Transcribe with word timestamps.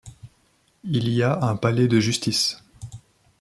Il 0.83 1.09
y 1.09 1.21
a 1.21 1.43
un 1.43 1.55
palais 1.55 1.87
de 1.87 1.99
justice. 1.99 2.63